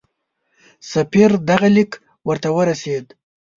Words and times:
سفیر 0.91 1.31
دغه 1.49 1.69
لیک 1.75 1.91
ورته 2.27 2.49
ورسېد. 2.55 3.05